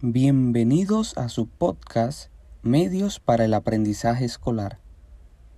[0.00, 2.30] Bienvenidos a su podcast
[2.62, 4.78] Medios para el Aprendizaje Escolar.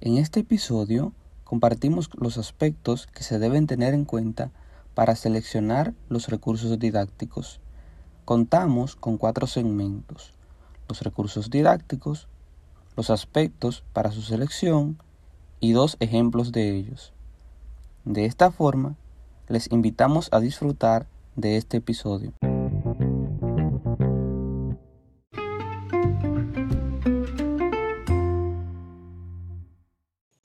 [0.00, 4.52] En este episodio compartimos los aspectos que se deben tener en cuenta
[4.94, 7.60] para seleccionar los recursos didácticos.
[8.24, 10.34] Contamos con cuatro segmentos.
[10.88, 12.28] Los recursos didácticos,
[12.96, 14.98] los aspectos para su selección
[15.58, 17.12] y dos ejemplos de ellos.
[18.04, 18.94] De esta forma,
[19.48, 22.32] les invitamos a disfrutar de este episodio.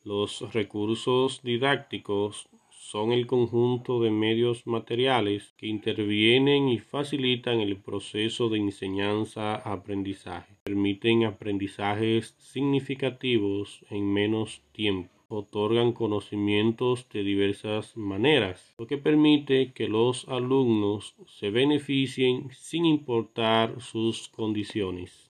[0.03, 2.49] Los recursos didácticos
[2.89, 10.55] son el conjunto de medios materiales que intervienen y facilitan el proceso de enseñanza-aprendizaje.
[10.63, 15.18] Permiten aprendizajes significativos en menos tiempo.
[15.31, 23.79] Otorgan conocimientos de diversas maneras, lo que permite que los alumnos se beneficien sin importar
[23.79, 25.29] sus condiciones.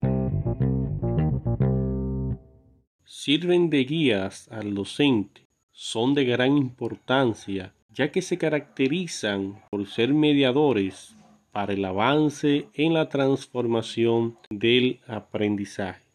[3.04, 10.14] Sirven de guías al docente son de gran importancia ya que se caracterizan por ser
[10.14, 11.14] mediadores
[11.52, 16.09] para el avance en la transformación del aprendizaje.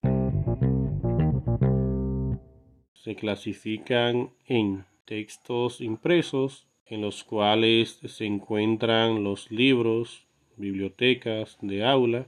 [3.15, 10.25] Clasifican en textos impresos, en los cuales se encuentran los libros,
[10.57, 12.27] bibliotecas de aula,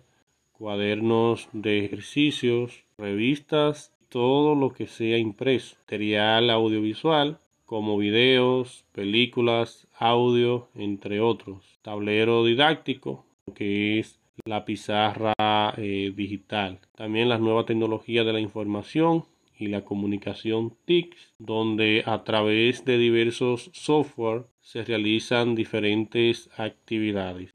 [0.52, 10.70] cuadernos de ejercicios, revistas todo lo que sea impreso, material audiovisual como videos, películas, audio,
[10.74, 15.34] entre otros, tablero didáctico, que es la pizarra
[15.76, 19.26] eh, digital, también las nuevas tecnologías de la información
[19.58, 27.52] y la comunicación TICS, donde a través de diversos software se realizan diferentes actividades.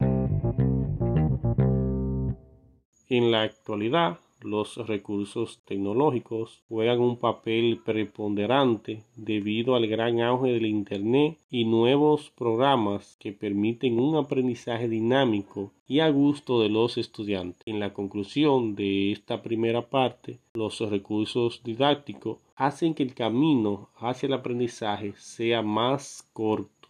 [3.09, 10.67] En la actualidad, los recursos tecnológicos juegan un papel preponderante debido al gran auge del
[10.67, 17.63] Internet y nuevos programas que permiten un aprendizaje dinámico y a gusto de los estudiantes.
[17.67, 24.27] En la conclusión de esta primera parte, los recursos didácticos hacen que el camino hacia
[24.27, 26.82] el aprendizaje sea más corto.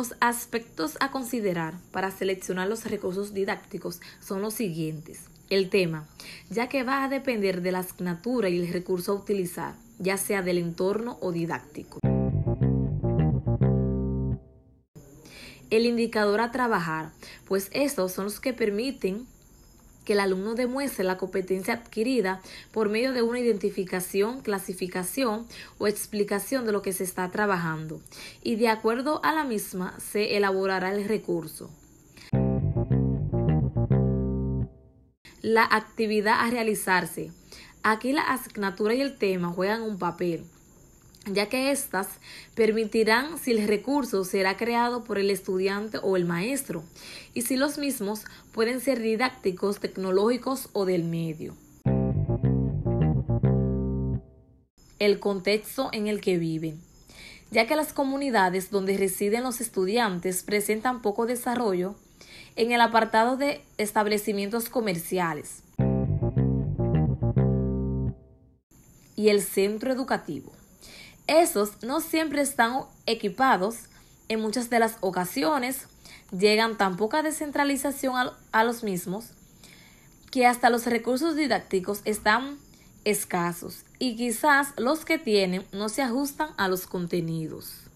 [0.00, 5.26] Los aspectos a considerar para seleccionar los recursos didácticos son los siguientes.
[5.50, 6.08] El tema,
[6.48, 10.40] ya que va a depender de la asignatura y el recurso a utilizar, ya sea
[10.40, 11.98] del entorno o didáctico.
[15.68, 17.10] El indicador a trabajar,
[17.44, 19.26] pues estos son los que permiten
[20.10, 22.40] que el alumno demuestre la competencia adquirida
[22.72, 25.46] por medio de una identificación, clasificación
[25.78, 28.00] o explicación de lo que se está trabajando
[28.42, 31.70] y de acuerdo a la misma se elaborará el recurso.
[35.42, 37.30] La actividad a realizarse.
[37.84, 40.44] Aquí la asignatura y el tema juegan un papel
[41.26, 42.08] ya que éstas
[42.54, 46.82] permitirán si el recurso será creado por el estudiante o el maestro,
[47.34, 51.54] y si los mismos pueden ser didácticos, tecnológicos o del medio.
[54.98, 56.80] El contexto en el que viven.
[57.50, 61.96] Ya que las comunidades donde residen los estudiantes presentan poco desarrollo,
[62.56, 65.62] en el apartado de establecimientos comerciales
[69.16, 70.52] y el centro educativo.
[71.30, 73.84] Esos no siempre están equipados
[74.28, 75.86] en muchas de las ocasiones,
[76.36, 79.30] llegan tan poca descentralización a, los mismos
[80.32, 82.58] que hasta los recursos didácticos están
[83.04, 87.88] escasos y quizás los que tienen no se ajustan a los contenidos.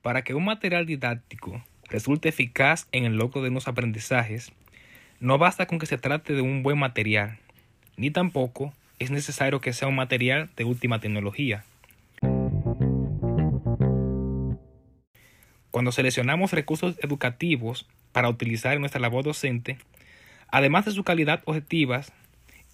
[0.00, 4.52] Para que un material didáctico resulte eficaz en el logro de unos aprendizajes,
[5.20, 7.38] no basta con que se trate de un buen material,
[7.96, 11.64] ni tampoco es necesario que sea un material de última tecnología.
[15.70, 19.78] Cuando seleccionamos recursos educativos para utilizar en nuestra labor docente,
[20.48, 22.12] además de su calidad objetivas,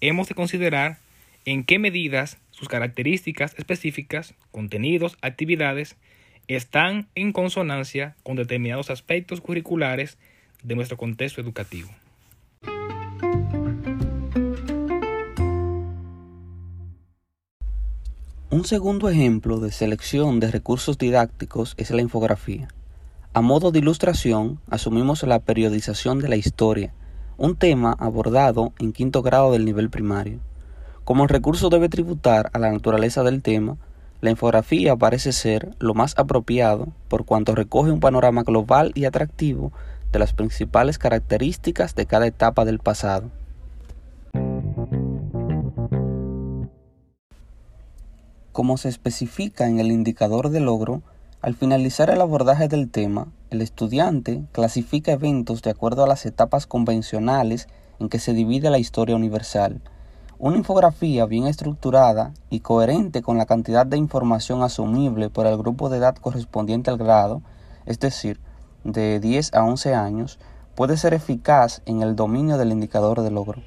[0.01, 0.97] hemos de considerar
[1.45, 5.95] en qué medidas sus características específicas, contenidos, actividades,
[6.49, 10.17] están en consonancia con determinados aspectos curriculares
[10.63, 11.89] de nuestro contexto educativo.
[18.51, 22.67] Un segundo ejemplo de selección de recursos didácticos es la infografía.
[23.31, 26.91] A modo de ilustración, asumimos la periodización de la historia,
[27.37, 30.39] un tema abordado en quinto grado del nivel primario.
[31.03, 33.77] Como el recurso debe tributar a la naturaleza del tema,
[34.19, 39.71] la infografía parece ser lo más apropiado por cuanto recoge un panorama global y atractivo
[40.11, 43.29] de las principales características de cada etapa del pasado.
[48.51, 51.03] Como se especifica en el indicador de logro,
[51.39, 56.65] al finalizar el abordaje del tema, el estudiante clasifica eventos de acuerdo a las etapas
[56.65, 57.67] convencionales
[57.99, 59.81] en que se divide la historia universal.
[60.39, 65.89] Una infografía bien estructurada y coherente con la cantidad de información asumible por el grupo
[65.89, 67.43] de edad correspondiente al grado,
[67.85, 68.39] es decir,
[68.83, 70.39] de 10 a 11 años,
[70.73, 73.61] puede ser eficaz en el dominio del indicador de logro.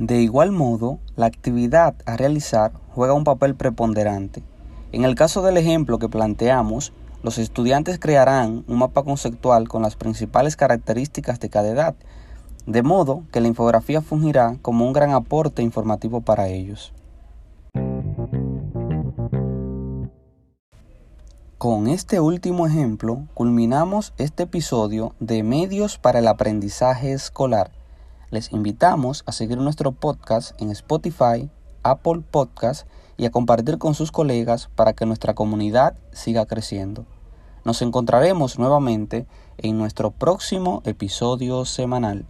[0.00, 4.44] De igual modo, la actividad a realizar juega un papel preponderante.
[4.92, 6.92] En el caso del ejemplo que planteamos,
[7.24, 11.96] los estudiantes crearán un mapa conceptual con las principales características de cada edad,
[12.64, 16.92] de modo que la infografía fungirá como un gran aporte informativo para ellos.
[21.58, 27.72] Con este último ejemplo, culminamos este episodio de Medios para el Aprendizaje Escolar.
[28.30, 31.50] Les invitamos a seguir nuestro podcast en Spotify,
[31.82, 32.86] Apple Podcast
[33.16, 37.06] y a compartir con sus colegas para que nuestra comunidad siga creciendo.
[37.64, 39.26] Nos encontraremos nuevamente
[39.56, 42.26] en nuestro próximo episodio semanal.